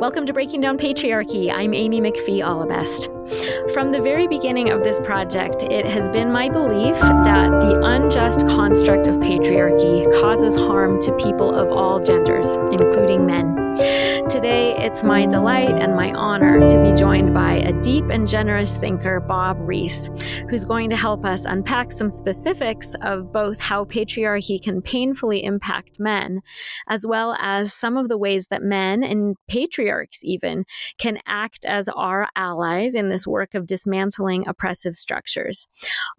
[0.00, 1.50] Welcome to Breaking Down Patriarchy.
[1.52, 3.08] I'm Amy McPhee Allebest.
[3.74, 8.46] From the very beginning of this project, it has been my belief that the unjust
[8.46, 13.57] construct of patriarchy causes harm to people of all genders, including men.
[14.28, 18.76] Today, it's my delight and my honor to be joined by a deep and generous
[18.76, 20.10] thinker, Bob Rees,
[20.50, 25.98] who's going to help us unpack some specifics of both how patriarchy can painfully impact
[25.98, 26.40] men,
[26.88, 30.64] as well as some of the ways that men and patriarchs even
[30.98, 35.66] can act as our allies in this work of dismantling oppressive structures.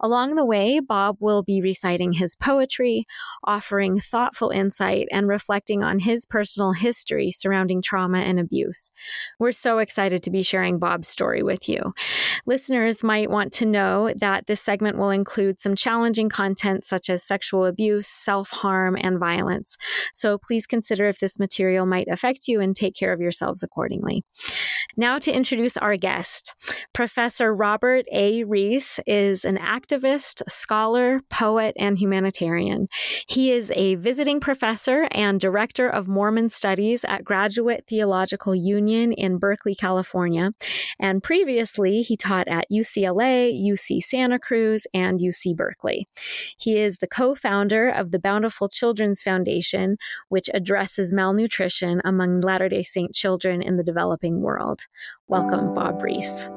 [0.00, 3.06] Along the way, Bob will be reciting his poetry,
[3.44, 8.90] offering thoughtful insight, and reflecting on his personal history surrounding trauma and abuse.
[9.38, 11.94] We're so excited to be sharing Bob's story with you.
[12.46, 17.24] Listeners might want to know that this segment will include some challenging content such as
[17.24, 19.76] sexual abuse, self harm, and violence.
[20.12, 24.24] So please consider if this material might affect you and take care of yourselves accordingly.
[24.96, 26.54] Now, to introduce our guest.
[26.92, 28.44] Professor Robert A.
[28.44, 32.88] Rees is an activist, scholar, poet, and humanitarian.
[33.28, 39.38] He is a visiting professor and director of Mormon studies at Graduate Theological Union in
[39.38, 40.50] Berkeley, California.
[40.98, 46.08] And previously, he taught at UCLA, UC Santa Cruz, and UC Berkeley.
[46.58, 49.96] He is the co founder of the Bountiful Children's Foundation,
[50.28, 54.88] which addresses malnutrition among Latter day Saint children in the developing world.
[55.28, 56.50] Welcome, Bob Rees.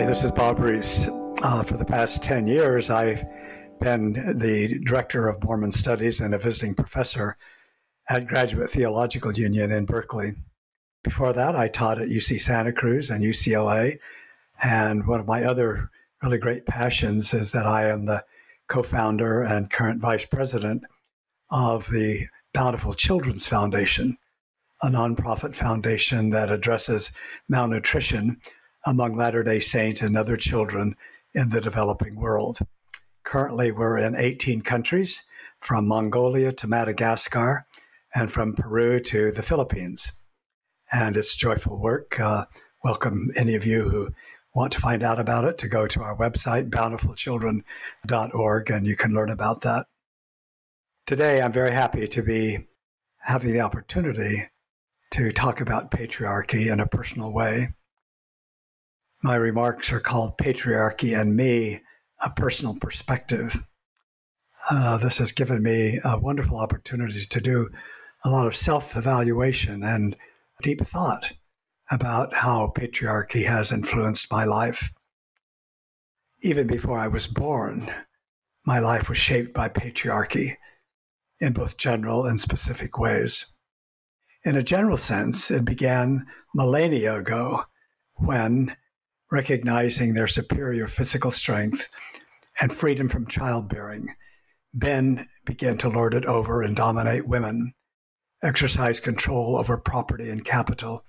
[0.00, 1.06] Hi, this is Bob Rees.
[1.42, 3.22] Uh, for the past 10 years, I've
[3.80, 7.36] been the director of Mormon Studies and a visiting professor
[8.08, 10.36] at Graduate Theological Union in Berkeley.
[11.04, 13.98] Before that, I taught at UC Santa Cruz and UCLA.
[14.62, 15.90] And one of my other
[16.22, 18.24] really great passions is that I am the
[18.68, 20.84] co founder and current vice president
[21.50, 24.16] of the Bountiful Children's Foundation,
[24.82, 27.14] a nonprofit foundation that addresses
[27.50, 28.40] malnutrition
[28.86, 30.94] among Latter day Saints and other children
[31.34, 32.60] in the developing world.
[33.24, 35.24] Currently, we're in 18 countries,
[35.60, 37.66] from Mongolia to Madagascar,
[38.14, 40.12] and from Peru to the Philippines.
[40.90, 42.18] And it's joyful work.
[42.18, 42.46] Uh,
[42.82, 44.10] welcome any of you who
[44.54, 49.12] want to find out about it to go to our website, bountifulchildren.org, and you can
[49.12, 49.86] learn about that.
[51.06, 52.66] Today, I'm very happy to be
[53.18, 54.48] having the opportunity
[55.12, 57.74] to talk about patriarchy in a personal way.
[59.22, 61.82] My remarks are called Patriarchy and Me,
[62.20, 63.66] a Personal Perspective.
[64.70, 67.68] Uh, this has given me a wonderful opportunity to do
[68.24, 70.16] a lot of self evaluation and
[70.62, 71.34] deep thought
[71.90, 74.90] about how patriarchy has influenced my life.
[76.40, 77.92] Even before I was born,
[78.64, 80.56] my life was shaped by patriarchy
[81.40, 83.52] in both general and specific ways.
[84.46, 87.64] In a general sense, it began millennia ago
[88.14, 88.76] when
[89.30, 91.88] recognizing their superior physical strength
[92.60, 94.14] and freedom from childbearing,
[94.74, 97.74] men began to lord it over and dominate women,
[98.42, 101.04] exercise control over property and capital,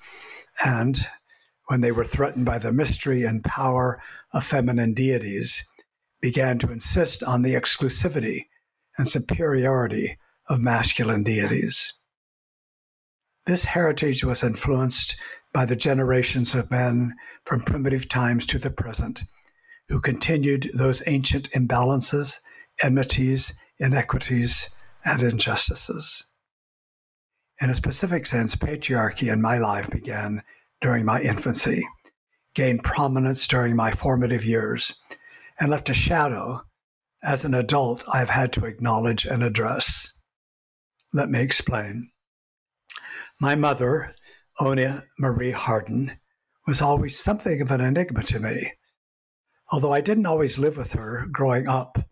[0.64, 1.08] and
[1.68, 4.02] when they were threatened by the mystery and power
[4.34, 5.66] of feminine deities,
[6.22, 8.48] began to insist on the exclusivity
[8.98, 10.18] and superiority
[10.48, 11.94] of masculine deities.
[13.48, 15.20] This heritage was influenced
[15.54, 17.14] by the generations of men
[17.44, 19.24] from primitive times to the present,
[19.90, 22.40] who continued those ancient imbalances,
[22.84, 24.70] enmities, inequities,
[25.04, 26.30] and injustices.
[27.60, 30.44] In a specific sense, patriarchy in my life began
[30.82, 31.84] during my infancy,
[32.56, 34.96] gained prominence during my formative years,
[35.60, 36.62] and left a shadow
[37.24, 40.14] as an adult I've had to acknowledge and address.
[41.14, 42.12] Let me explain.
[43.40, 44.16] My mother,
[44.60, 46.20] Onia Marie Harden,
[46.68, 48.74] was always something of an enigma to me.
[49.72, 52.10] Although I didn't always live with her growing up,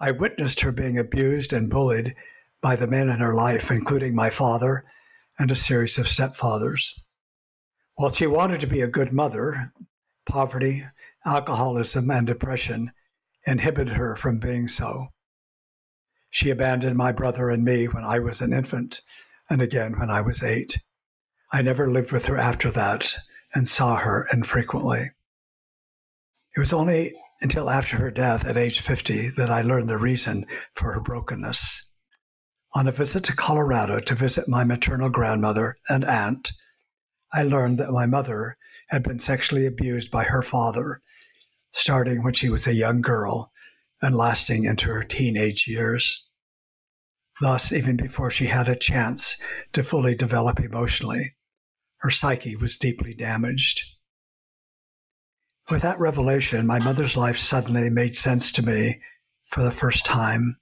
[0.00, 2.14] I witnessed her being abused and bullied
[2.60, 4.84] by the men in her life, including my father
[5.38, 6.92] and a series of stepfathers.
[7.94, 9.72] While she wanted to be a good mother,
[10.26, 10.84] poverty,
[11.24, 12.92] alcoholism, and depression
[13.46, 15.08] inhibited her from being so.
[16.30, 19.00] She abandoned my brother and me when I was an infant,
[19.48, 20.78] and again when I was eight.
[21.52, 23.14] I never lived with her after that
[23.54, 25.10] and saw her infrequently.
[26.56, 30.46] It was only until after her death at age 50 that I learned the reason
[30.74, 31.92] for her brokenness.
[32.74, 36.52] On a visit to Colorado to visit my maternal grandmother and aunt,
[37.32, 38.56] I learned that my mother
[38.88, 41.02] had been sexually abused by her father,
[41.72, 43.52] starting when she was a young girl
[44.00, 46.26] and lasting into her teenage years.
[47.40, 49.38] Thus, even before she had a chance
[49.72, 51.32] to fully develop emotionally,
[51.98, 53.82] her psyche was deeply damaged.
[55.70, 59.00] With that revelation, my mother's life suddenly made sense to me
[59.50, 60.58] for the first time.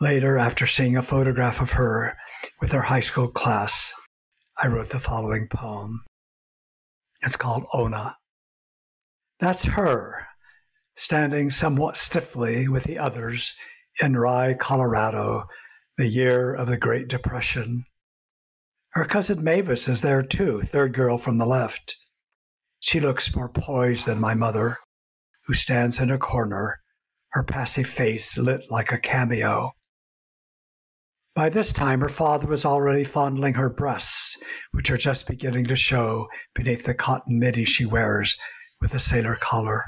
[0.00, 2.16] Later, after seeing a photograph of her
[2.60, 3.94] with her high school class,
[4.56, 6.04] I wrote the following poem.
[7.22, 8.16] It's called Ona.
[9.40, 10.26] That's her,
[10.94, 13.54] standing somewhat stiffly with the others
[14.02, 15.44] in Rye, Colorado,
[15.96, 17.84] the year of the Great Depression.
[18.90, 21.96] Her cousin Mavis is there too, third girl from the left.
[22.80, 24.78] She looks more poised than my mother,
[25.46, 26.80] who stands in a corner,
[27.30, 29.72] her passive face lit like a cameo.
[31.34, 34.42] By this time, her father was already fondling her breasts,
[34.72, 38.36] which are just beginning to show beneath the cotton midi she wears
[38.80, 39.84] with a sailor collar.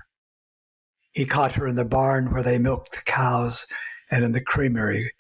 [1.12, 3.66] He caught her in the barn where they milked the cows
[4.10, 5.12] and in the creamery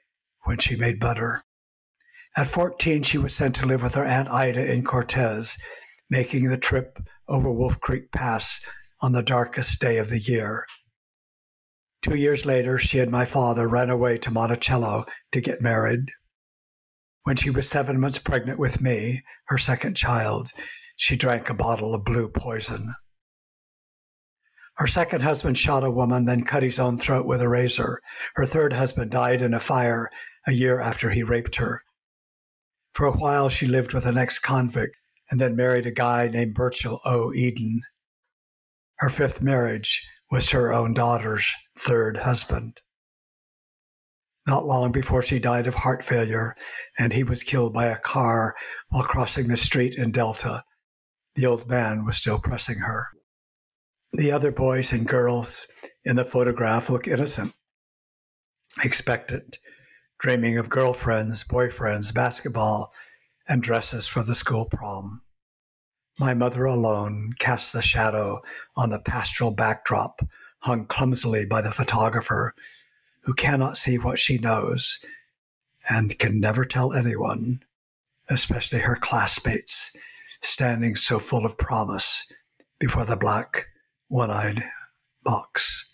[0.44, 1.42] when she made butter.
[2.40, 5.58] At 14, she was sent to live with her Aunt Ida in Cortez,
[6.08, 6.96] making the trip
[7.28, 8.64] over Wolf Creek Pass
[9.02, 10.64] on the darkest day of the year.
[12.00, 16.12] Two years later, she and my father ran away to Monticello to get married.
[17.24, 20.48] When she was seven months pregnant with me, her second child,
[20.96, 22.94] she drank a bottle of blue poison.
[24.76, 28.00] Her second husband shot a woman, then cut his own throat with a razor.
[28.36, 30.08] Her third husband died in a fire
[30.46, 31.82] a year after he raped her.
[33.00, 34.94] For a while, she lived with an ex convict
[35.30, 37.32] and then married a guy named Burchell O.
[37.32, 37.80] Eden.
[38.96, 42.82] Her fifth marriage was her own daughter's third husband.
[44.46, 46.54] Not long before she died of heart failure,
[46.98, 48.54] and he was killed by a car
[48.90, 50.64] while crossing the street in Delta,
[51.36, 53.06] the old man was still pressing her.
[54.12, 55.66] The other boys and girls
[56.04, 57.54] in the photograph look innocent,
[58.84, 59.56] expectant,
[60.20, 62.92] dreaming of girlfriends, boyfriends, basketball,
[63.48, 65.22] and dresses for the school prom.
[66.18, 68.42] My mother alone casts a shadow
[68.76, 70.20] on the pastoral backdrop
[70.60, 72.54] hung clumsily by the photographer
[73.22, 75.00] who cannot see what she knows
[75.88, 77.62] and can never tell anyone,
[78.28, 79.96] especially her classmates,
[80.42, 82.30] standing so full of promise
[82.78, 83.68] before the black
[84.08, 84.64] one eyed
[85.22, 85.89] box.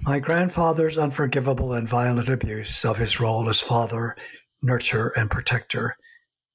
[0.00, 4.16] My grandfather's unforgivable and violent abuse of his role as father,
[4.64, 5.96] nurturer, and protector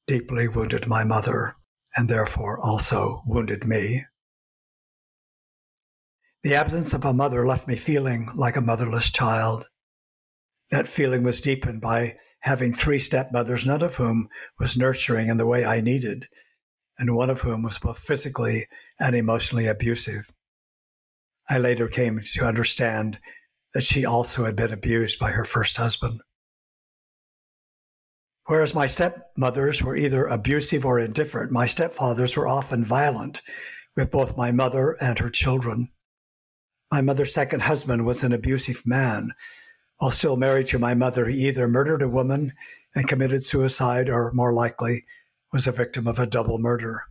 [0.07, 1.55] deeply wounded my mother
[1.95, 4.05] and therefore also wounded me.
[6.43, 9.67] The absence of a mother left me feeling like a motherless child.
[10.71, 14.27] That feeling was deepened by having three stepmothers, none of whom
[14.59, 16.27] was nurturing in the way I needed,
[16.97, 18.65] and one of whom was both physically
[18.99, 20.31] and emotionally abusive.
[21.49, 23.19] I later came to understand
[23.73, 26.21] that she also had been abused by her first husband.
[28.45, 33.41] Whereas my stepmothers were either abusive or indifferent, my stepfathers were often violent
[33.95, 35.89] with both my mother and her children.
[36.91, 39.31] My mother's second husband was an abusive man.
[39.97, 42.53] While still married to my mother, he either murdered a woman
[42.93, 45.05] and committed suicide, or more likely,
[45.51, 47.03] was a victim of a double murder.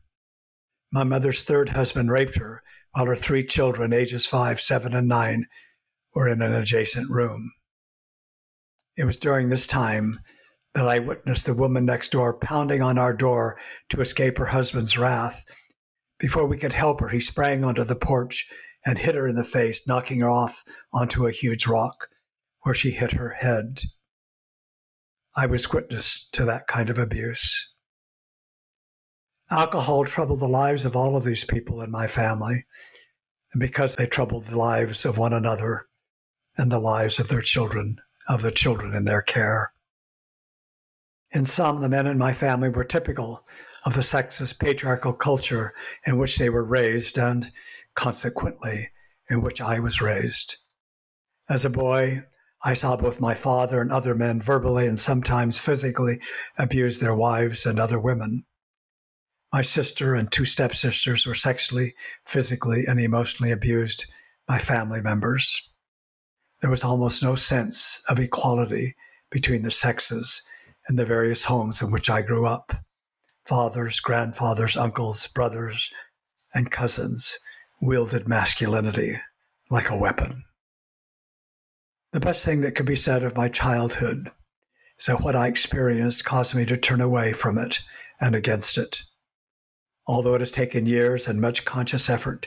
[0.93, 2.63] My mother's third husband raped her
[2.93, 5.47] while her three children, ages five, seven, and nine,
[6.15, 7.53] were in an adjacent room.
[8.97, 10.21] It was during this time
[10.75, 13.59] that I witnessed the woman next door pounding on our door
[13.91, 15.45] to escape her husband's wrath.
[16.19, 18.49] Before we could help her, he sprang onto the porch
[18.85, 22.09] and hit her in the face, knocking her off onto a huge rock
[22.63, 23.81] where she hit her head.
[25.35, 27.72] I was witness to that kind of abuse.
[29.53, 32.65] Alcohol troubled the lives of all of these people in my family.
[33.53, 35.89] And because they troubled the lives of one another
[36.57, 39.75] and the lives of their children, of the children in their care.
[41.33, 43.47] In some, the men in my family were typical
[43.85, 45.75] of the sexist patriarchal culture
[46.07, 47.53] in which they were raised and,
[47.95, 48.89] consequently,
[49.29, 50.57] in which I was raised.
[51.51, 52.25] As a boy,
[52.65, 56.21] I saw both my father and other men verbally and sometimes physically
[56.57, 58.47] abuse their wives and other women.
[59.53, 61.95] My sister and two stepsisters were sexually,
[62.25, 64.07] physically, and emotionally abused
[64.47, 65.69] by family members.
[66.63, 68.97] There was almost no sense of equality
[69.31, 70.43] between the sexes
[70.89, 72.73] in the various homes in which I grew up.
[73.45, 75.91] Fathers, grandfathers, uncles, brothers,
[76.55, 77.39] and cousins
[77.81, 79.21] wielded masculinity
[79.71, 80.45] like a weapon.
[82.13, 84.31] The best thing that could be said of my childhood
[84.99, 87.81] is that what I experienced caused me to turn away from it
[88.21, 89.03] and against it.
[90.07, 92.47] Although it has taken years and much conscious effort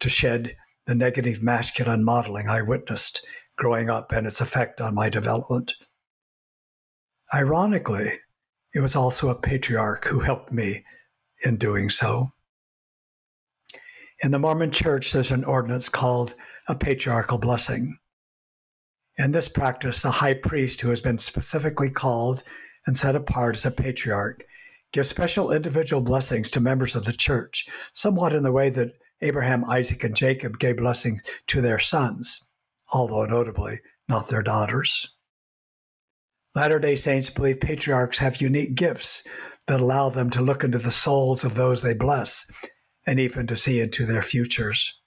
[0.00, 5.08] to shed the negative masculine modeling I witnessed growing up and its effect on my
[5.08, 5.72] development.
[7.34, 8.20] Ironically,
[8.74, 10.84] it was also a patriarch who helped me
[11.44, 12.32] in doing so.
[14.22, 16.34] In the Mormon church, there's an ordinance called
[16.68, 17.98] a patriarchal blessing.
[19.18, 22.42] In this practice, a high priest who has been specifically called
[22.86, 24.44] and set apart as a patriarch
[24.96, 29.62] gives special individual blessings to members of the church, somewhat in the way that Abraham,
[29.68, 32.48] Isaac, and Jacob gave blessings to their sons,
[32.90, 35.14] although notably not their daughters.
[36.54, 39.22] Latter day Saints believe patriarchs have unique gifts
[39.66, 42.50] that allow them to look into the souls of those they bless
[43.06, 44.98] and even to see into their futures.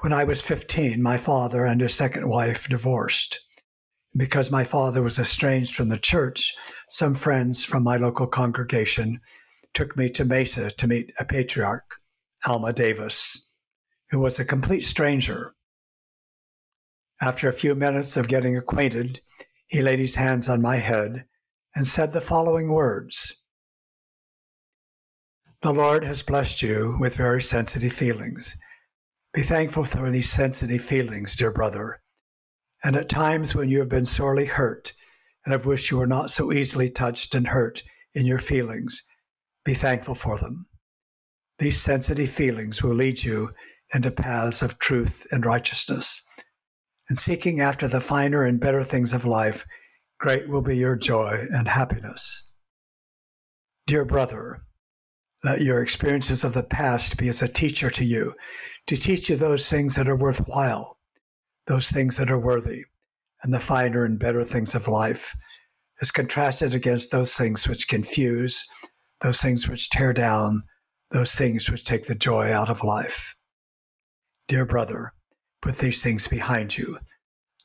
[0.00, 3.40] When I was 15, my father and his second wife divorced.
[4.16, 6.54] Because my father was estranged from the church,
[6.88, 9.20] some friends from my local congregation
[9.72, 11.96] took me to Mesa to meet a patriarch,
[12.44, 13.52] Alma Davis,
[14.10, 15.54] who was a complete stranger.
[17.20, 19.20] After a few minutes of getting acquainted,
[19.68, 21.26] he laid his hands on my head
[21.74, 23.36] and said the following words
[25.62, 28.56] The Lord has blessed you with very sensitive feelings.
[29.32, 32.00] Be thankful for these sensitive feelings, dear brother.
[32.82, 34.92] And at times when you have been sorely hurt
[35.44, 37.82] and have wished you were not so easily touched and hurt
[38.14, 39.02] in your feelings,
[39.64, 40.66] be thankful for them.
[41.58, 43.52] These sensitive feelings will lead you
[43.92, 46.22] into paths of truth and righteousness.
[47.08, 49.66] And seeking after the finer and better things of life,
[50.18, 52.50] great will be your joy and happiness.
[53.86, 54.62] Dear brother,
[55.42, 58.34] let your experiences of the past be as a teacher to you,
[58.86, 60.98] to teach you those things that are worthwhile,
[61.70, 62.82] those things that are worthy,
[63.44, 65.36] and the finer and better things of life,
[66.00, 68.66] is contrasted against those things which confuse,
[69.20, 70.64] those things which tear down,
[71.12, 73.36] those things which take the joy out of life.
[74.48, 75.12] Dear brother,
[75.62, 76.98] put these things behind you.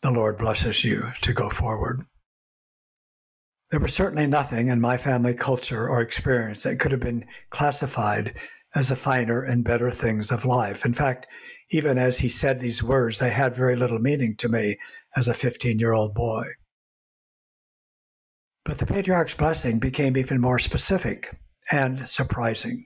[0.03, 2.03] The Lord blesses you to go forward.
[3.71, 8.35] There was certainly nothing in my family culture or experience that could have been classified
[8.75, 10.85] as the finer and better things of life.
[10.85, 11.25] In fact,
[11.72, 14.77] even as he said these words, they had very little meaning to me
[15.15, 16.45] as a 15 year old boy.
[18.63, 21.38] But the patriarch's blessing became even more specific
[21.72, 22.86] and surprising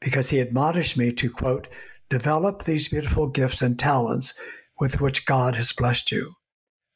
[0.00, 1.68] because he admonished me to, quote,
[2.08, 4.34] develop these beautiful gifts and talents
[4.80, 6.34] with which God has blessed you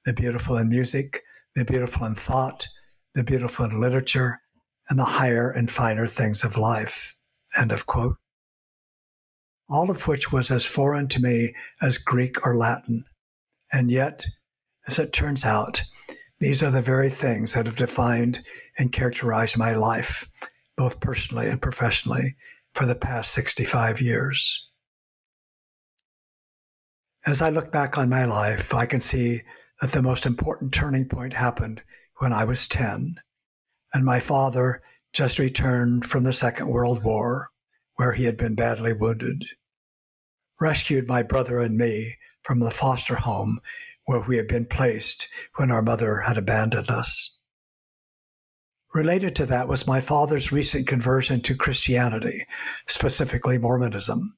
[0.04, 1.22] the beautiful in music,
[1.54, 2.66] the beautiful in thought,
[3.14, 4.40] the beautiful in literature,
[4.88, 7.16] and the higher and finer things of life.
[7.56, 8.16] End of quote.
[9.68, 13.04] All of which was as foreign to me as Greek or Latin.
[13.72, 14.26] And yet,
[14.86, 15.82] as it turns out,
[16.40, 18.44] these are the very things that have defined
[18.76, 20.28] and characterized my life,
[20.76, 22.34] both personally and professionally,
[22.74, 24.68] for the past 65 years.
[27.24, 29.42] As I look back on my life, I can see
[29.80, 31.82] that the most important turning point happened
[32.18, 33.20] when I was 10,
[33.94, 37.50] and my father just returned from the Second World War,
[38.02, 39.44] where he had been badly wounded,
[40.60, 43.60] rescued my brother and me from the foster home
[44.06, 47.38] where we had been placed when our mother had abandoned us.
[48.92, 52.44] Related to that was my father's recent conversion to Christianity,
[52.88, 54.36] specifically Mormonism,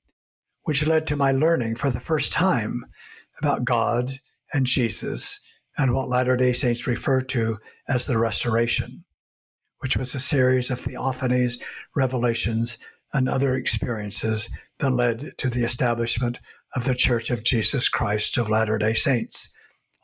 [0.64, 2.84] which led to my learning for the first time
[3.38, 4.20] about God
[4.52, 5.40] and Jesus
[5.78, 7.56] and what Latter day Saints refer to
[7.88, 9.06] as the Restoration,
[9.78, 11.62] which was a series of theophanies,
[11.96, 12.76] revelations,
[13.14, 16.40] and other experiences that led to the establishment
[16.74, 19.54] of the Church of Jesus Christ of Latter day Saints,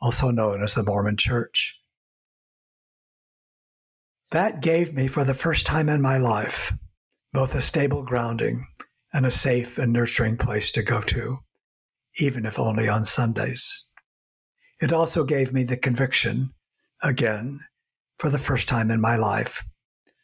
[0.01, 1.79] also known as the Mormon Church.
[4.31, 6.73] That gave me, for the first time in my life,
[7.33, 8.65] both a stable grounding
[9.13, 11.39] and a safe and nurturing place to go to,
[12.17, 13.89] even if only on Sundays.
[14.81, 16.53] It also gave me the conviction,
[17.03, 17.59] again,
[18.17, 19.65] for the first time in my life,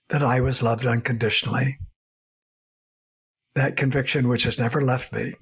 [0.07, 1.77] that I was loved unconditionally.
[3.57, 5.33] That conviction, which has never left me,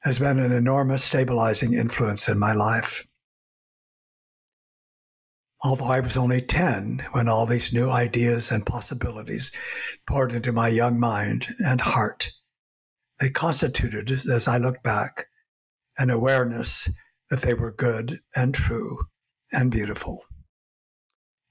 [0.00, 3.08] has been an enormous stabilizing influence in my life
[5.62, 9.50] although I was only 10 when all these new ideas and possibilities
[10.06, 12.30] poured into my young mind and heart.
[13.18, 15.26] They constituted, as I look back,
[15.98, 16.88] an awareness
[17.30, 19.06] that they were good and true
[19.52, 20.24] and beautiful,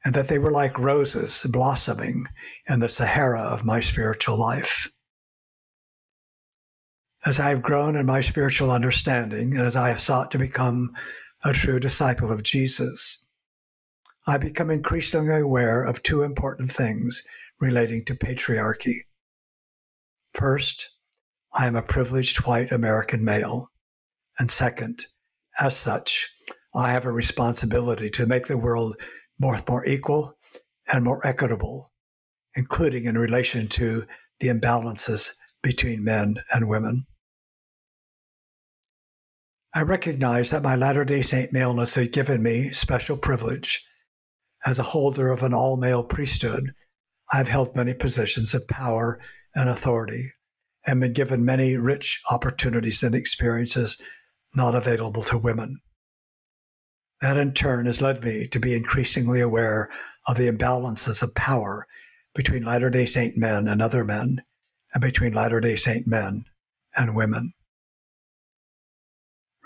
[0.05, 2.27] and that they were like roses blossoming
[2.69, 4.89] in the Sahara of my spiritual life.
[7.27, 10.95] As I have grown in my spiritual understanding and as I have sought to become
[11.43, 13.27] a true disciple of Jesus,
[14.25, 17.25] I become increasingly aware of two important things
[17.59, 19.01] relating to patriarchy
[20.33, 20.91] First,
[21.53, 23.71] I am a privileged white American male.
[24.39, 25.07] And second,
[25.59, 26.29] as such,
[26.73, 28.95] I have a responsibility to make the world
[29.37, 30.37] both more equal
[30.89, 31.91] and more equitable,
[32.55, 34.05] including in relation to
[34.39, 37.05] the imbalances between men and women.
[39.77, 43.85] I recognize that my Latter day Saint maleness has given me special privilege.
[44.65, 46.73] As a holder of an all male priesthood,
[47.31, 49.19] I've held many positions of power
[49.53, 50.31] and authority
[50.87, 54.01] and been given many rich opportunities and experiences
[54.55, 55.79] not available to women.
[57.21, 59.91] That in turn has led me to be increasingly aware
[60.27, 61.85] of the imbalances of power
[62.33, 64.41] between Latter day Saint men and other men,
[64.95, 66.45] and between Latter day Saint men
[66.95, 67.53] and women.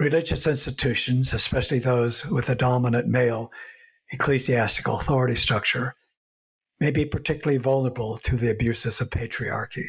[0.01, 3.51] Religious institutions, especially those with a dominant male
[4.11, 5.93] ecclesiastical authority structure,
[6.79, 9.85] may be particularly vulnerable to the abuses of patriarchy.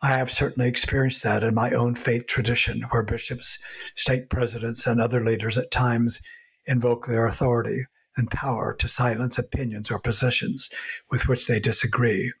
[0.00, 3.60] I have certainly experienced that in my own faith tradition, where bishops,
[3.94, 6.20] stake presidents, and other leaders at times
[6.66, 7.84] invoke their authority
[8.16, 10.70] and power to silence opinions or positions
[11.08, 12.32] with which they disagree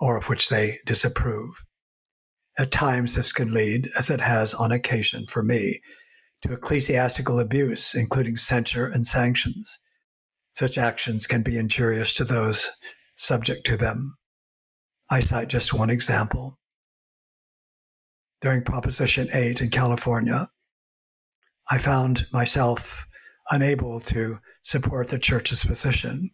[0.00, 1.66] or of which they disapprove.
[2.58, 5.80] At times, this can lead, as it has on occasion for me,
[6.42, 9.78] to ecclesiastical abuse, including censure and sanctions.
[10.52, 12.70] Such actions can be injurious to those
[13.16, 14.16] subject to them.
[15.08, 16.58] I cite just one example
[18.42, 20.50] during Proposition 8 in California,
[21.70, 23.06] I found myself
[23.50, 26.32] unable to support the church's position,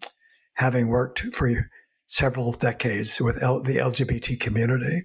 [0.55, 1.69] having worked for
[2.07, 5.05] several decades with L- the LGBT community,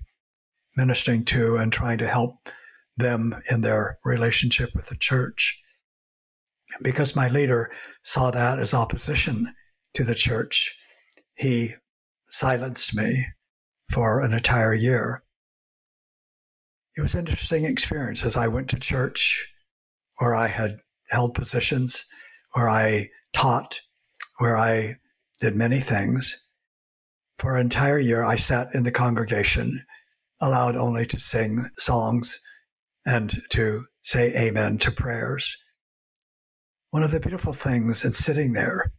[0.75, 2.49] ministering to and trying to help
[2.97, 5.61] them in their relationship with the church.
[6.81, 7.71] Because my leader
[8.03, 9.53] saw that as opposition
[9.93, 10.75] to the church,
[11.35, 11.73] he
[12.29, 13.27] silenced me
[13.91, 15.23] for an entire year
[16.95, 19.53] it was an interesting experience as I went to church
[20.17, 20.77] where I had
[21.09, 22.05] held positions,
[22.53, 23.81] where I taught,
[24.37, 24.97] where I
[25.39, 26.47] did many things.
[27.39, 29.85] For an entire year, I sat in the congregation,
[30.43, 32.41] allowed only to sing songs
[33.05, 35.57] and to say amen to prayers.
[36.91, 38.91] One of the beautiful things in sitting there,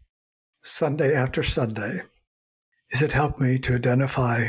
[0.63, 2.01] Sunday after Sunday,
[2.91, 4.49] is it helped me to identify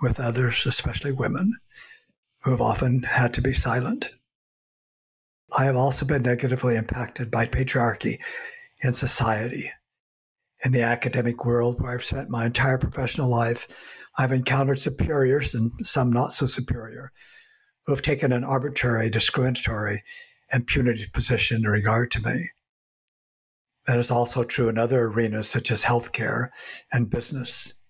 [0.00, 1.54] with others, especially women,
[2.42, 4.10] who have often had to be silent.
[5.56, 8.20] I have also been negatively impacted by patriarchy
[8.80, 9.72] in society.
[10.64, 15.70] In the academic world, where I've spent my entire professional life, I've encountered superiors and
[15.84, 17.12] some not so superior
[17.86, 20.02] who have taken an arbitrary, discriminatory,
[20.50, 22.50] and punitive position in regard to me.
[23.86, 26.48] That is also true in other arenas such as healthcare
[26.92, 27.80] and business.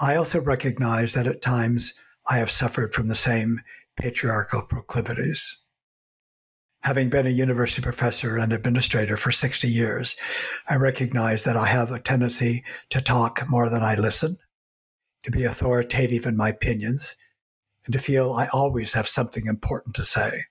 [0.00, 1.92] I also recognize that at times
[2.28, 3.60] I have suffered from the same
[3.96, 5.64] patriarchal proclivities.
[6.80, 10.16] Having been a university professor and administrator for 60 years,
[10.68, 14.38] I recognize that I have a tendency to talk more than I listen,
[15.26, 17.16] to be authoritative in my opinions,
[17.84, 20.44] and to feel I always have something important to say.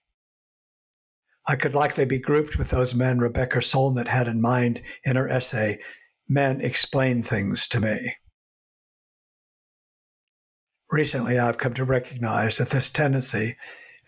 [1.48, 5.30] I could likely be grouped with those men Rebecca Solnit had in mind in her
[5.30, 5.80] essay,
[6.28, 8.16] Men Explain Things to Me.
[10.92, 13.56] Recently, I've come to recognize that this tendency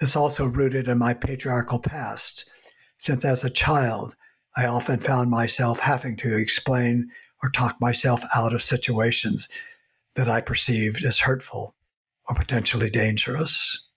[0.02, 2.52] is also rooted in my patriarchal past,
[2.98, 4.18] since as a child,
[4.58, 7.10] I often found myself having to explain
[7.42, 9.48] or talk myself out of situations
[10.18, 11.76] that I perceived as hurtful
[12.28, 13.88] or potentially dangerous.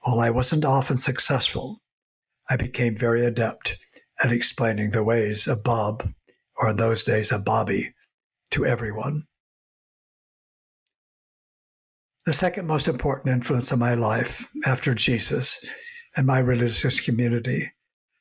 [0.00, 1.80] While I wasn't often successful,
[2.50, 3.78] I became very adept
[4.22, 6.12] at explaining the ways of Bob,
[6.56, 7.94] or in those days of Bobby,
[8.50, 9.22] to everyone.
[12.26, 15.64] The second most important influence of my life after Jesus
[16.16, 17.72] and my religious community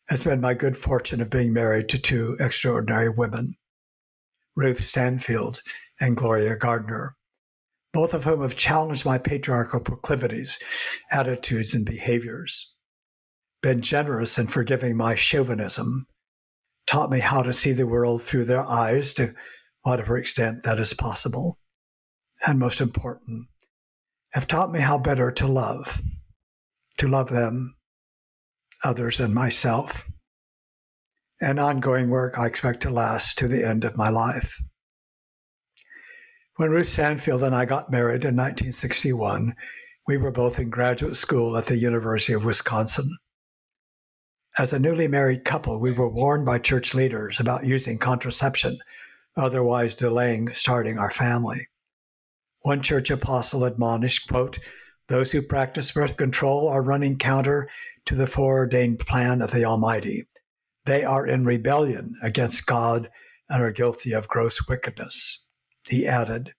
[0.09, 3.55] has been my good fortune of being married to two extraordinary women,
[4.55, 5.63] Ruth Stanfield
[5.99, 7.15] and Gloria Gardner,
[7.93, 10.59] both of whom have challenged my patriarchal proclivities,
[11.11, 12.73] attitudes, and behaviors,
[13.61, 16.05] been generous in forgiving my chauvinism,
[16.87, 19.33] taught me how to see the world through their eyes to
[19.83, 21.57] whatever extent that is possible,
[22.45, 23.47] and most important,
[24.31, 26.01] have taught me how better to love,
[26.97, 27.75] to love them,
[28.83, 30.07] others, and myself.
[31.41, 34.55] An ongoing work I expect to last to the end of my life.
[36.59, 39.55] When Ruth Stanfield and I got married in 1961,
[40.05, 43.17] we were both in graduate school at the University of Wisconsin.
[44.57, 48.79] As a newly married couple, we were warned by church leaders about using contraception,
[49.37, 51.69] otherwise delaying starting our family.
[52.63, 54.59] One church apostle admonished, quote,
[55.07, 57.69] those who practice birth control are running counter
[58.03, 60.27] to the foreordained plan of the Almighty.
[60.85, 63.09] They are in rebellion against God
[63.49, 65.45] and are guilty of gross wickedness.
[65.89, 66.53] He added,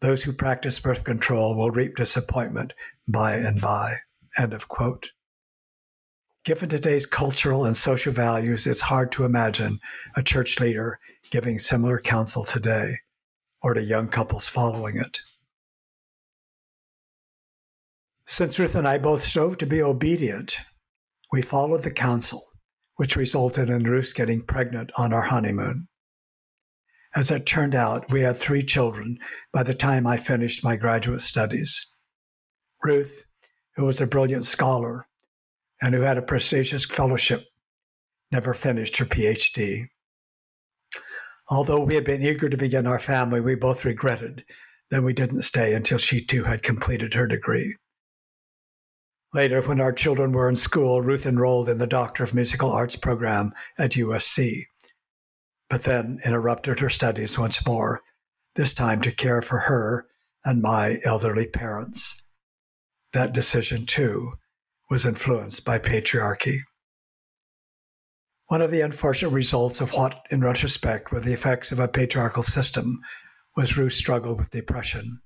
[0.00, 2.72] Those who practice birth control will reap disappointment
[3.08, 3.96] by and by.
[4.38, 5.10] End of quote.
[6.44, 9.80] Given today's cultural and social values, it's hard to imagine
[10.14, 12.98] a church leader giving similar counsel today
[13.60, 15.20] or to young couples following it.
[18.26, 20.58] Since Ruth and I both strove to be obedient,
[21.32, 22.44] we followed the counsel,
[22.96, 25.88] which resulted in Ruth getting pregnant on our honeymoon.
[27.16, 29.18] As it turned out, we had three children
[29.52, 31.92] by the time I finished my graduate studies.
[32.82, 33.24] Ruth,
[33.76, 35.06] who was a brilliant scholar
[35.80, 37.44] and who had a prestigious fellowship,
[38.32, 39.86] never finished her PhD.
[41.48, 44.44] Although we had been eager to begin our family, we both regretted
[44.90, 47.76] that we didn't stay until she too had completed her degree.
[49.32, 52.96] Later, when our children were in school, Ruth enrolled in the Doctor of Musical Arts
[52.96, 54.64] program at USC,
[55.74, 58.00] but then interrupted her studies once more,
[58.54, 60.06] this time to care for her
[60.44, 62.22] and my elderly parents.
[63.12, 64.34] That decision, too,
[64.88, 66.58] was influenced by patriarchy.
[68.46, 72.44] One of the unfortunate results of what, in retrospect, were the effects of a patriarchal
[72.44, 73.00] system
[73.56, 75.22] was Ruth's struggle with depression.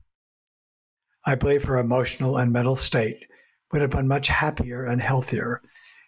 [1.26, 3.26] I believe her emotional and mental state
[3.70, 5.60] would have been much happier and healthier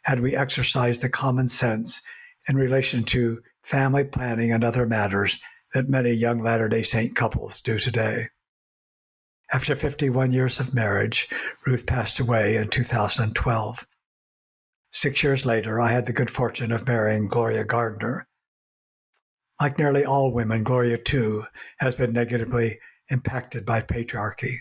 [0.04, 2.00] had we exercised the common sense
[2.48, 5.38] in relation to family planning and other matters
[5.72, 8.26] that many young Latter day Saint couples do today.
[9.52, 11.28] After 51 years of marriage,
[11.64, 13.86] Ruth passed away in 2012.
[14.92, 18.26] Six years later, I had the good fortune of marrying Gloria Gardner.
[19.60, 21.44] Like nearly all women, Gloria too
[21.78, 24.56] has been negatively impacted by patriarchy.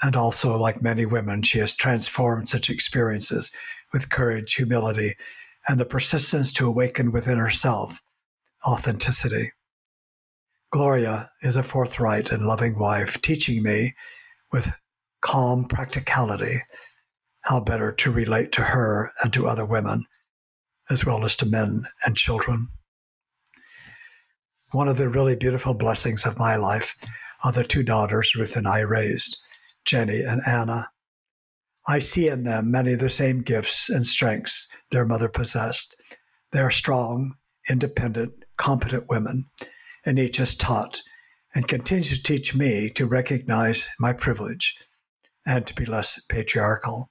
[0.00, 3.50] And also, like many women, she has transformed such experiences
[3.92, 5.14] with courage, humility,
[5.68, 8.00] and the persistence to awaken within herself
[8.66, 9.52] authenticity.
[10.70, 13.94] Gloria is a forthright and loving wife, teaching me
[14.50, 14.72] with
[15.20, 16.62] calm practicality
[17.42, 20.04] how better to relate to her and to other women,
[20.90, 22.68] as well as to men and children.
[24.72, 26.96] One of the really beautiful blessings of my life
[27.44, 29.38] are the two daughters Ruth and I raised.
[29.88, 30.90] Jenny, and Anna.
[31.90, 35.96] I see in them many of the same gifts and strengths their mother possessed.
[36.52, 37.36] They are strong,
[37.70, 39.46] independent, competent women,
[40.04, 41.00] and each has taught
[41.54, 44.76] and continues to teach me to recognize my privilege
[45.46, 47.08] and to be less patriarchal.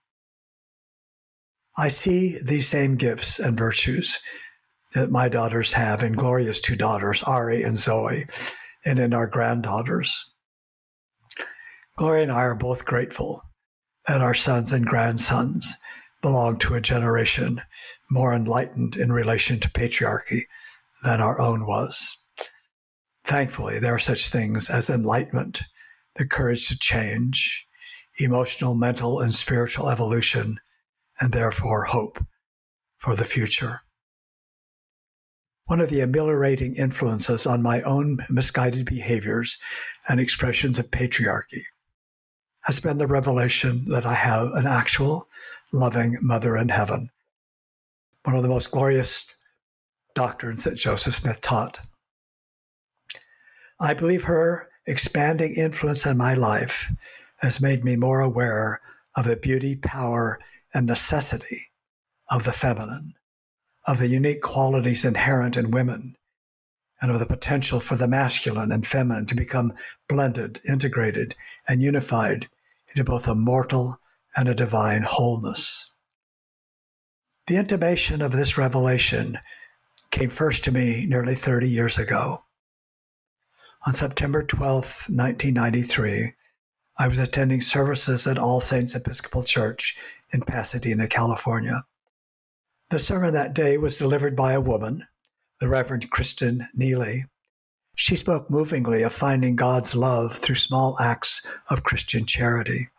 [1.76, 4.20] I see these same gifts and virtues
[4.94, 8.28] that my daughters have in Gloria's two daughters, Ari and Zoe,
[8.86, 10.24] and in our granddaughters.
[11.98, 13.42] Gloria and I are both grateful
[14.08, 15.76] that our sons and grandsons
[16.22, 17.62] belong to a generation
[18.10, 20.44] more enlightened in relation to patriarchy
[21.04, 22.18] than our own was.
[23.24, 25.62] Thankfully, there are such things as enlightenment,
[26.16, 27.68] the courage to change,
[28.18, 30.60] emotional, mental, and spiritual evolution,
[31.20, 32.24] and therefore hope
[32.98, 33.82] for the future.
[35.66, 39.58] One of the ameliorating influences on my own misguided behaviors
[40.08, 41.64] and expressions of patriarchy
[42.68, 45.30] has been the revelation that I have an actual
[45.72, 47.10] loving mother in heaven.
[48.26, 49.34] One of the most glorious
[50.14, 51.80] doctrines that Joseph Smith taught.
[53.80, 56.92] I believe her expanding influence in my life
[57.38, 58.82] has made me more aware
[59.16, 60.38] of the beauty, power,
[60.74, 61.70] and necessity
[62.30, 63.14] of the feminine,
[63.86, 66.18] of the unique qualities inherent in women,
[67.02, 69.74] and of the potential for the masculine and feminine to become
[70.10, 71.34] blended, integrated,
[71.66, 72.50] and unified
[72.90, 74.00] into both a mortal
[74.36, 75.96] and a divine wholeness.
[77.48, 79.40] The intimation of this revelation
[80.12, 82.44] came first to me nearly 30 years ago.
[83.86, 86.34] On September 12, 1993,
[86.98, 89.96] I was attending services at All Saints Episcopal Church
[90.32, 91.86] in Pasadena, California.
[92.90, 95.06] The sermon that day was delivered by a woman,
[95.62, 97.26] the Reverend Kristen Neely.
[98.00, 102.90] She spoke movingly of finding God's love through small acts of Christian charity.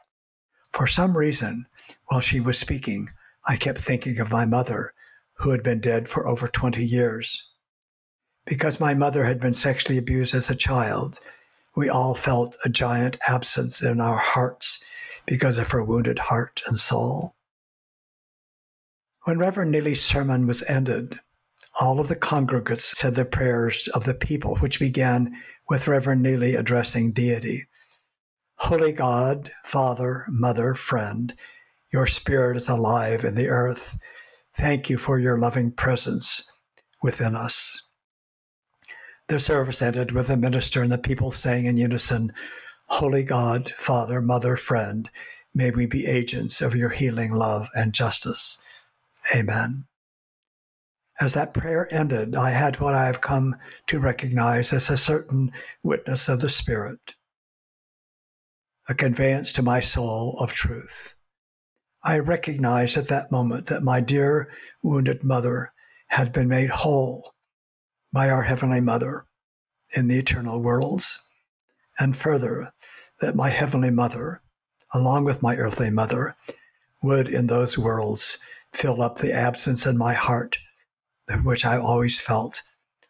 [0.73, 1.67] For some reason,
[2.07, 3.11] while she was speaking,
[3.47, 4.93] I kept thinking of my mother,
[5.35, 7.49] who had been dead for over 20 years.
[8.45, 11.21] Because my mother had been sexually abused as a child,
[11.77, 14.83] we all felt a giant absence in our hearts
[15.27, 17.37] because of her wounded heart and soul.
[19.23, 21.21] When Reverend Neely's sermon was ended,
[21.81, 25.37] all of the congregants said the prayers of the people, which began
[25.69, 27.65] with Reverend Neely addressing deity.
[28.57, 31.35] Holy God, Father, Mother, Friend,
[31.93, 33.99] your Spirit is alive in the earth.
[34.55, 36.51] Thank you for your loving presence
[37.03, 37.83] within us.
[39.29, 42.33] The service ended with the minister and the people saying in unison,
[42.87, 45.09] Holy God, Father, Mother, Friend,
[45.55, 48.63] may we be agents of your healing love and justice.
[49.37, 49.88] Amen.
[51.21, 53.57] As that prayer ended, I had what I have come
[53.89, 55.51] to recognize as a certain
[55.83, 57.15] witness of the Spirit,
[58.89, 61.17] a conveyance to my soul of truth.
[62.05, 64.49] I recognized at that moment that my dear
[64.81, 65.73] wounded mother
[66.09, 67.35] had been made whole
[68.13, 69.27] by our Heavenly Mother
[69.91, 71.27] in the eternal worlds,
[71.99, 72.73] and further,
[73.21, 74.41] that my Heavenly Mother,
[74.95, 76.37] along with my earthly mother,
[77.03, 78.39] would in those worlds
[78.73, 80.59] fill up the absence in my heart
[81.43, 82.63] which I always felt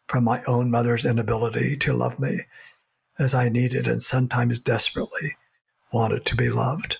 [0.07, 2.41] from my own mother's inability to love me
[3.19, 5.37] as I needed and sometimes desperately
[5.91, 6.97] wanted to be loved.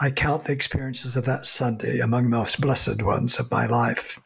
[0.00, 4.20] I count the experiences of that Sunday among the most blessed ones of my life.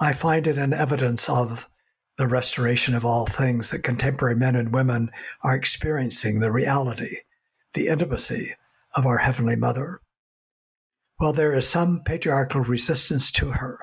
[0.00, 1.68] I find it an evidence of
[2.18, 5.10] the restoration of all things that contemporary men and women
[5.42, 7.18] are experiencing the reality,
[7.72, 8.54] the intimacy
[8.94, 10.01] of our Heavenly Mother.
[11.22, 13.78] While there is some patriarchal resistance to her,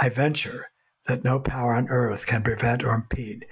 [0.00, 0.68] I venture
[1.04, 3.44] that no power on earth can prevent or impede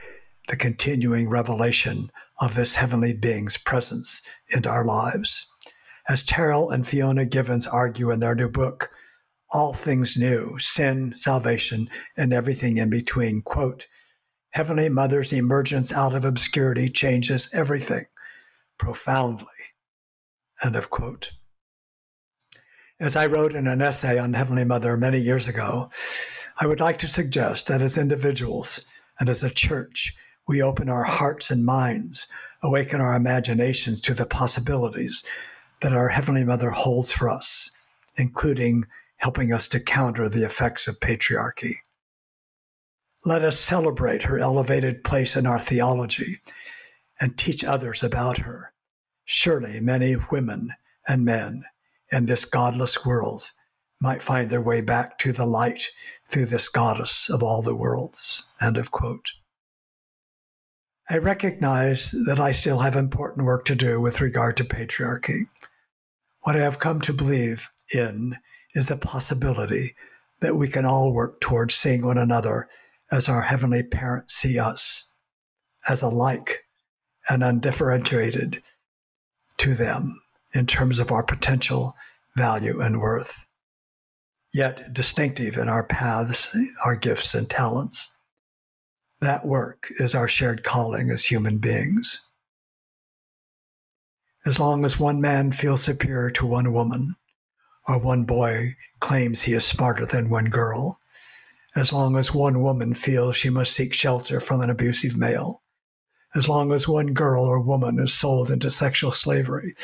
[0.49, 5.53] the continuing revelation of this heavenly being's presence in our lives.
[6.09, 8.89] As Terryl and Fiona Givens argue in their new book,
[9.53, 13.87] All Things New Sin, Salvation, and Everything in Between, quote,
[14.53, 18.07] Heavenly Mother's emergence out of obscurity changes everything
[18.79, 19.75] profoundly.
[20.65, 21.33] End of quote.
[22.99, 25.91] As I wrote in an essay on Heavenly Mother many years ago,
[26.59, 28.87] I would like to suggest that as individuals
[29.21, 30.17] and as a church,
[30.49, 32.27] we open our hearts and minds,
[32.63, 35.25] awaken our imaginations to the possibilities
[35.83, 37.71] that our Heavenly Mother holds for us,
[38.17, 38.87] including
[39.19, 41.75] helping us to counter the effects of patriarchy.
[43.27, 46.41] Let us celebrate her elevated place in our theology
[47.21, 48.73] and teach others about her.
[49.27, 50.73] Surely many women
[51.07, 51.65] and men
[52.17, 53.53] and this godless world
[54.01, 55.89] might find their way back to the light
[56.27, 58.47] through this goddess of all the worlds.
[58.59, 59.33] End of quote.
[61.11, 65.49] I recognize that I still have important work to do with regard to patriarchy.
[66.41, 68.37] What I have come to believe in
[68.75, 69.95] is the possibility
[70.41, 72.67] that we can all work towards seeing one another
[73.13, 75.13] as our Heavenly Parents see us,
[75.87, 76.65] as alike
[77.29, 78.63] and undifferentiated
[79.59, 80.23] to them
[80.57, 81.95] in terms of our potential,
[82.35, 83.47] value, and worth,
[84.53, 88.17] yet distinctive in our paths, our gifts, and talents.
[89.21, 92.27] That work is our shared calling as human beings.
[94.47, 97.17] As long as one man feels superior to one woman,
[97.87, 101.01] or one boy claims he is smarter than one girl,
[101.75, 105.63] as long as one woman feels she must seek shelter from an abusive male,
[106.37, 109.75] as long as one girl or woman is sold into sexual slavery,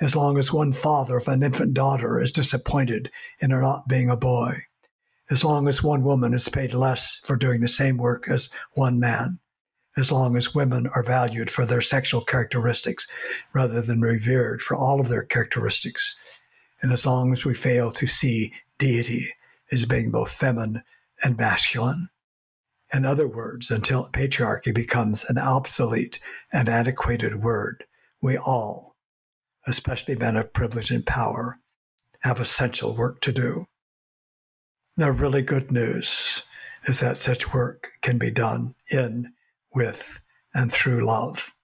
[0.00, 4.10] as long as one father of an infant daughter is disappointed in her not being
[4.10, 4.64] a boy,
[5.30, 8.98] as long as one woman is paid less for doing the same work as one
[8.98, 9.38] man,
[9.96, 13.06] as long as women are valued for their sexual characteristics
[13.52, 16.16] rather than revered for all of their characteristics,
[16.82, 19.28] and as long as we fail to see deity
[19.70, 20.82] as being both feminine
[21.22, 22.08] and masculine,
[22.92, 26.18] in other words, until patriarchy becomes an obsolete
[26.52, 27.84] and antiquated word,
[28.20, 28.96] we all,
[29.66, 31.60] especially men of privilege and power,
[32.20, 33.66] have essential work to do.
[34.96, 36.44] The really good news
[36.86, 39.32] is that such work can be done in,
[39.74, 40.20] with,
[40.52, 41.54] and through love.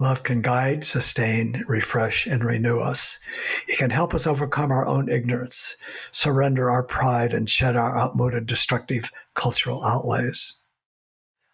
[0.00, 3.18] Love can guide, sustain, refresh, and renew us.
[3.66, 5.76] It can help us overcome our own ignorance,
[6.12, 10.62] surrender our pride, and shed our outmoded destructive cultural outlays.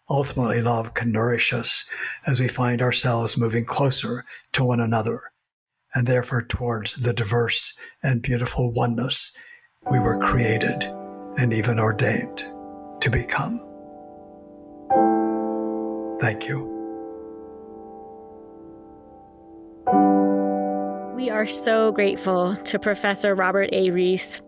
[0.07, 1.85] Ultimately, love can nourish us
[2.27, 5.21] as we find ourselves moving closer to one another
[5.95, 9.33] and therefore towards the diverse and beautiful oneness
[9.89, 10.83] we were created
[11.37, 12.45] and even ordained
[12.99, 13.59] to become.
[16.19, 16.74] Thank you.
[21.25, 23.89] We are so grateful to Professor Robert A.
[23.89, 24.43] Rees.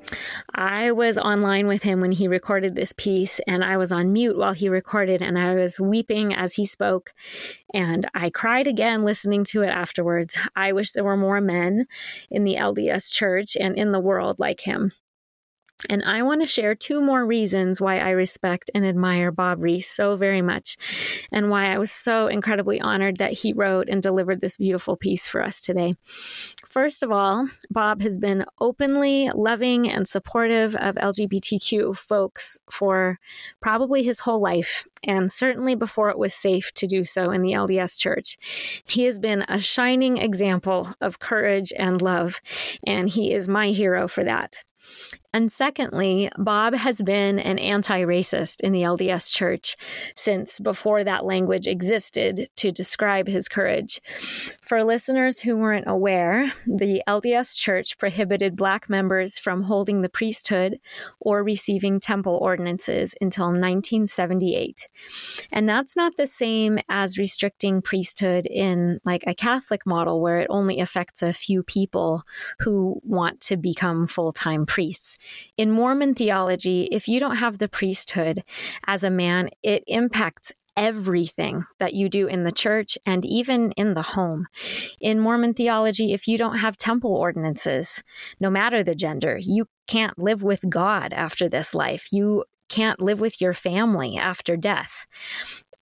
[0.53, 4.37] I was online with him when he recorded this piece, and I was on mute
[4.37, 7.13] while he recorded, and I was weeping as he spoke.
[7.73, 10.37] And I cried again listening to it afterwards.
[10.55, 11.87] I wish there were more men
[12.29, 14.91] in the LDS church and in the world like him.
[15.89, 19.87] And I want to share two more reasons why I respect and admire Bob Rees
[19.87, 20.77] so very much,
[21.31, 25.27] and why I was so incredibly honored that he wrote and delivered this beautiful piece
[25.27, 25.93] for us today.
[26.65, 33.19] First of all, Bob has been openly loving and supportive of LGBTQ folks for
[33.61, 37.53] probably his whole life, and certainly before it was safe to do so in the
[37.53, 38.37] LDS Church.
[38.85, 42.41] He has been a shining example of courage and love,
[42.85, 44.63] and he is my hero for that.
[45.33, 49.75] And secondly, Bob has been an anti racist in the LDS Church
[50.15, 54.01] since before that language existed to describe his courage.
[54.61, 60.79] For listeners who weren't aware, the LDS Church prohibited Black members from holding the priesthood
[61.19, 64.87] or receiving temple ordinances until 1978.
[65.51, 70.47] And that's not the same as restricting priesthood in like a Catholic model where it
[70.49, 72.23] only affects a few people
[72.59, 75.16] who want to become full time priests.
[75.57, 78.43] In Mormon theology, if you don't have the priesthood
[78.85, 83.95] as a man, it impacts everything that you do in the church and even in
[83.95, 84.45] the home.
[85.01, 88.03] In Mormon theology, if you don't have temple ordinances,
[88.39, 92.09] no matter the gender, you can't live with God after this life.
[92.11, 95.07] You can't live with your family after death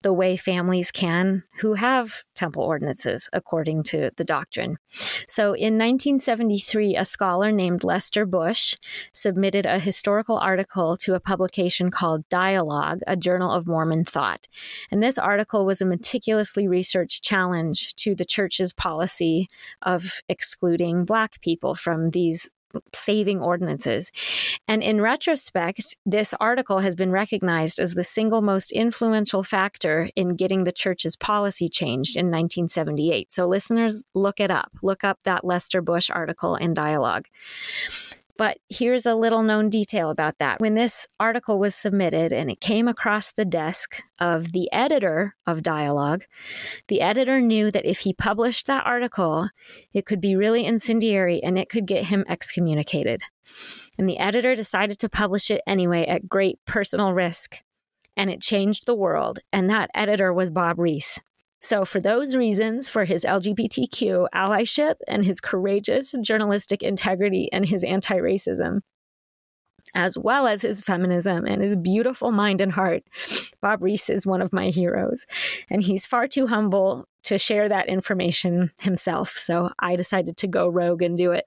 [0.06, 4.76] the way families can who have temple ordinances, according to the doctrine.
[5.26, 8.76] So in 1973, a scholar named Lester Bush
[9.12, 14.46] submitted a historical article to a publication called Dialogue, a journal of Mormon thought.
[14.92, 19.48] And this article was a meticulously researched challenge to the church's policy
[19.82, 22.48] of excluding Black people from these
[22.92, 24.10] saving ordinances.
[24.68, 30.36] And in retrospect, this article has been recognized as the single most influential factor in
[30.36, 33.32] getting the church's policy changed in 1978.
[33.32, 34.72] So, listeners, look it up.
[34.82, 37.26] Look up that Lester Bush article in Dialogue.
[38.38, 40.60] But here's a little known detail about that.
[40.60, 45.62] When this article was submitted and it came across the desk of the editor of
[45.62, 46.24] Dialogue,
[46.88, 49.48] the editor knew that if he published that article,
[49.92, 53.22] it could be really incendiary and it could get him excommunicated.
[53.98, 57.62] And the editor decided to publish it anyway at great personal risk.
[58.16, 59.40] And it changed the world.
[59.52, 61.20] And that editor was Bob Rees.
[61.60, 67.82] So, for those reasons, for his LGBTQ allyship and his courageous journalistic integrity and his
[67.82, 68.80] anti racism,
[69.96, 73.02] as well as his feminism and his beautiful mind and heart,
[73.62, 75.26] Bob Rees is one of my heroes.
[75.70, 79.30] And he's far too humble to share that information himself.
[79.30, 81.46] So I decided to go rogue and do it.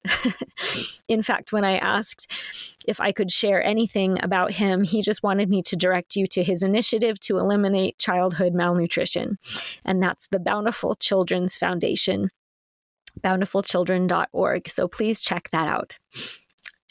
[1.08, 2.34] In fact, when I asked
[2.88, 6.44] if I could share anything about him, he just wanted me to direct you to
[6.44, 9.38] his initiative to eliminate childhood malnutrition.
[9.86, 12.30] And that's the Bountiful Children's Foundation,
[13.22, 14.68] bountifulchildren.org.
[14.68, 16.00] So please check that out.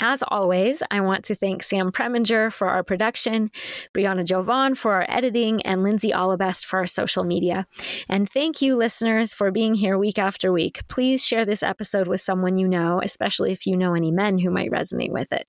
[0.01, 3.51] As always, I want to thank Sam Preminger for our production,
[3.93, 7.67] Brianna Jovan for our editing, and Lindsay Allabest for our social media.
[8.09, 10.87] And thank you, listeners, for being here week after week.
[10.87, 14.51] Please share this episode with someone you know, especially if you know any men who
[14.51, 15.49] might resonate with it.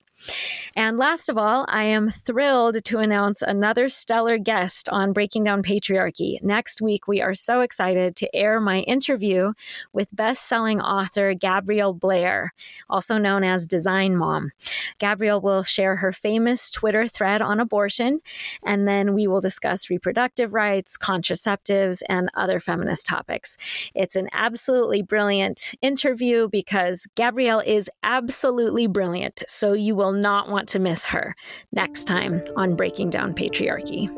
[0.76, 5.62] And last of all, I am thrilled to announce another stellar guest on Breaking Down
[5.62, 6.42] Patriarchy.
[6.42, 9.52] Next week, we are so excited to air my interview
[9.92, 12.52] with best selling author Gabrielle Blair,
[12.88, 14.52] also known as Design Mom.
[14.98, 18.20] Gabrielle will share her famous Twitter thread on abortion,
[18.64, 23.56] and then we will discuss reproductive rights, contraceptives, and other feminist topics.
[23.94, 29.42] It's an absolutely brilliant interview because Gabrielle is absolutely brilliant.
[29.48, 31.36] So you will will not want to miss her
[31.72, 34.08] next time on Breaking Down Patriarchy.